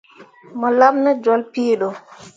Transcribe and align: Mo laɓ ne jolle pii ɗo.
Mo 0.59 0.67
laɓ 0.79 0.93
ne 1.03 1.11
jolle 1.23 1.45
pii 1.53 1.73
ɗo. 1.79 1.89